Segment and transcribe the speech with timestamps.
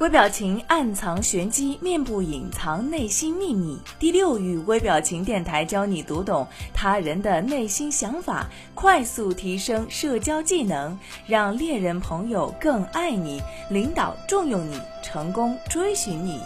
[0.00, 3.78] 微表情暗藏玄机，面部隐藏内心秘密。
[3.98, 16.40] 第六域微表情电台教你读懂他人的内心想法，快速提升社交技能，让恋人朋友更爱你，领导重用你，成功追寻你。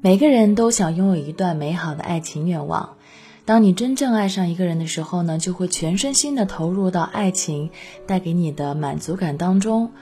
[0.00, 2.96] 每个人都想拥有一段美好的爱情愿望。
[3.48, 7.70] 当你真正爱上一个人的时候呢，就会全身心的投入到爱情
[8.06, 9.92] 带给你的满足感当中。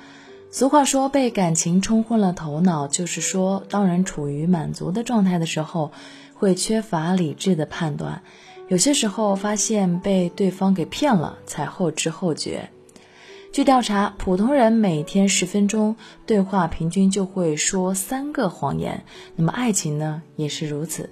[0.50, 5.92] 俗话说，被感情冲昏了头脑，就是说，当人处于满足的状态的时候，
[6.34, 8.20] 会缺乏理智的判断，
[8.66, 12.70] 有些时候发现被对方给骗了，才后知后觉。
[13.52, 15.94] 据调查，普通人每天十分钟
[16.26, 19.04] 对话，平均就会说三个谎言。
[19.36, 21.10] 那么，爱情呢，也是如此。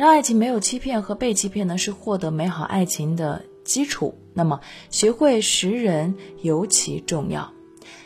[0.00, 4.14] 让爱情没有欺骗和被欺骗呢，是获得美好爱情的基础。
[4.32, 7.52] 那么，学会识人尤其重要。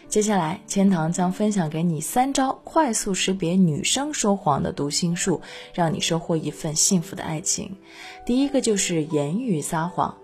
[0.08, 5.40] 接下来，千堂将分享给你三招快速识别女生说谎的读心术，
[5.72, 7.76] 让你收获一份幸福的爱情。
[8.26, 10.16] 第一个就是言语撒谎。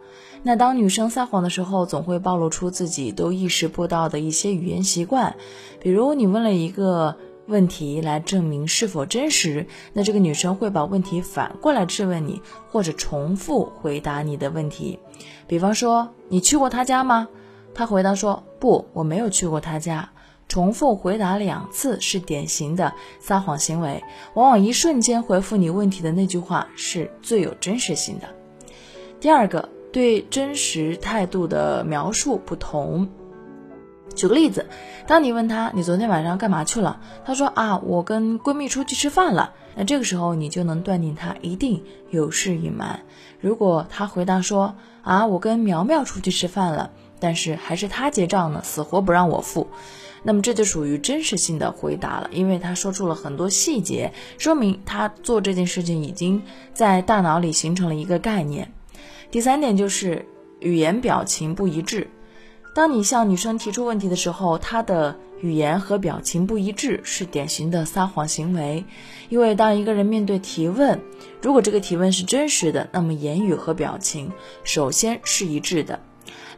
[0.42, 5.36] 那当女生撒谎的时候，总会暴露出自己都意识不到的一些语言习惯，
[5.80, 7.16] 比如你问了一个。
[7.46, 14.98] 问题来证明是否真实，那这个女生会把问题反过来质问你，或者重复回答你的问题。
[15.46, 17.28] 比方说，你去过他家吗？
[17.74, 20.10] 他回答说不，我没有去过他家。
[20.48, 24.02] 重复回答两次是典型的撒谎行为，
[24.34, 28.28] 往往一瞬间回复你问题的那句话是最有真实性的。
[29.20, 33.08] 第二个，对真实态度的描述不同。
[34.20, 34.66] 举个例子，
[35.06, 39.54] 当你问他你昨天晚上干嘛去了，他说啊，我跟闺蜜出去吃饭了。
[39.76, 43.00] 那这个时候你就能断定他一定有事隐瞒。
[43.40, 49.68] 如果他回答说啊，我跟苗苗出去吃饭了，但是还是他结账呢，死活不让我付，
[50.22, 56.42] 那么这就属于真实性的回答了，因为他说出了很多细节，说明他做这件事情已经
[56.74, 58.70] 在大脑里形成了一个概念。
[59.30, 60.26] 第三点就是
[60.58, 62.10] 语言表情不一致。
[62.72, 68.84] 当你向女生提出问题的时候，她的语言和表情不一致，是典型的撒谎行为。
[69.28, 71.00] 因为当一个人面对提问，
[71.42, 74.32] 如果这个提问是真实的，那么言语和表情
[74.62, 75.98] 首先是一致的。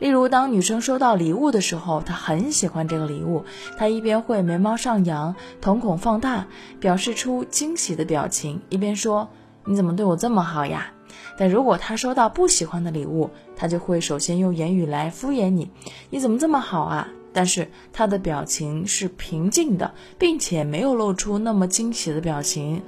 [0.00, 3.44] 例如，当女生收到礼物的时候，她很喜欢这个礼物，
[3.78, 6.46] 她一边会眉毛上扬，瞳孔放大，
[6.78, 9.30] 表示出惊喜的表情，一边说
[9.64, 10.92] ：“你怎么对我这么好呀？”
[11.36, 15.70] 但如果他收到不喜欢的礼物，他就会首先用言语来敷衍你，
[16.10, 17.08] 你怎么这么好啊？
[17.34, 22.82] 但是他的表情是平静的，并且没有露出那么惊喜的表情。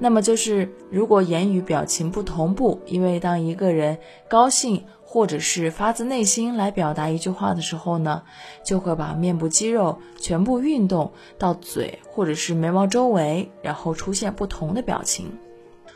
[0.00, 8.24] 那么就是如果言语表情不同步，因为当一个人高兴或者是发自内心来表达一句话的时候呢，
[8.64, 15.38] 就会把面部肌肉全部运动到嘴或者是眉毛周围，然后出现不同的表情。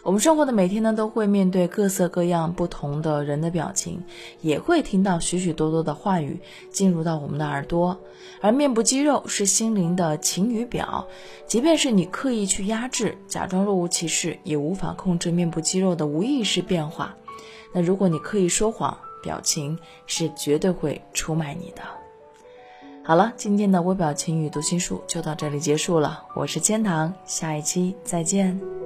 [0.08, 4.02] 我们生活的每天呢，都会面对各色各样不同的人的表情，
[4.40, 8.00] 也会听到许许多多的话语进入到我们的耳朵。
[8.40, 11.06] 而面部肌肉是心灵的晴雨表，
[11.46, 17.14] 即便是你刻意去压制，假装若无其事，也无法控制面部肌肉的无意识变化。
[17.74, 21.82] 那如果你刻意说谎，表情是绝对会出卖你的。
[23.04, 26.24] 好了，今天的微表情与读心术就到这里结束了。
[26.34, 28.77] 我是千堂，下一期再见。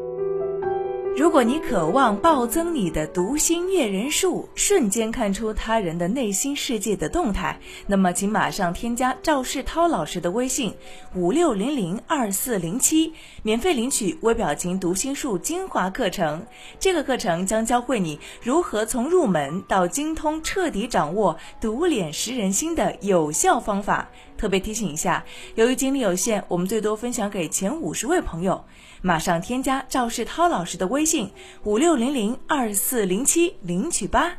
[1.15, 10.75] 如果你渴望暴增你的读心阅人数，瞬间看出他人的内心世界的动态，那么请马上添加赵世涛老师的微信
[11.15, 13.13] 五六零零二四零七，
[13.43, 16.47] 免费领取微表情读心术精华课程。
[16.81, 24.09] 这个课程将教会你如何从入门到精通，彻底掌握读脸识人心的有效方法。
[24.39, 25.25] 特别提醒一下，
[25.55, 28.65] 由于精力有限，我们最多分享给前五十位朋友。
[29.05, 31.33] 马上添加赵世涛老师的微微信：
[31.65, 34.39] 五六零零二四零七，领取吧。